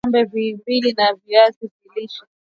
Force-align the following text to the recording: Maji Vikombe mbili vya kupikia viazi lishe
Maji 0.07 0.11
Vikombe 0.13 0.53
mbili 0.63 0.81
vya 0.93 1.13
kupikia 1.13 1.27
viazi 1.27 1.71
lishe 1.95 2.21